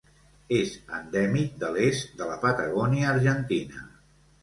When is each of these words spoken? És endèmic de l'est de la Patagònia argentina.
És 0.59 0.71
endèmic 1.01 1.53
de 1.65 1.71
l'est 1.77 2.17
de 2.23 2.31
la 2.33 2.41
Patagònia 2.49 3.15
argentina. 3.15 3.89